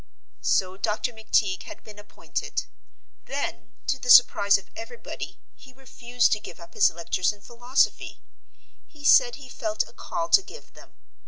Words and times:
'"So 0.57 0.77
Dr. 0.77 1.13
McTeague 1.13 1.61
had 1.69 1.83
been 1.83 1.99
appointed. 1.99 2.63
Then, 3.25 3.73
to 3.85 3.99
the 3.99 4.09
surprise 4.09 4.57
of 4.57 4.71
everybody 4.75 5.39
he 5.53 5.73
refused 5.73 6.31
to 6.31 6.39
give 6.39 6.59
up 6.59 6.73
his 6.73 6.89
lectures 6.89 7.31
in 7.31 7.41
philosophy. 7.41 8.19
He 8.87 9.05
said 9.05 9.35
he 9.35 9.47
felt 9.47 9.87
a 9.87 9.93
call 9.93 10.29
to 10.29 10.41
give 10.41 10.73
them. 10.73 10.95